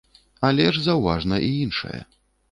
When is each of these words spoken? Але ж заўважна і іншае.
Але 0.47 0.63
ж 0.77 0.85
заўважна 0.85 1.35
і 1.47 1.51
іншае. 1.65 2.01